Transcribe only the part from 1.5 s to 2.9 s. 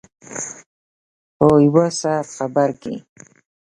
یو ساعت خبر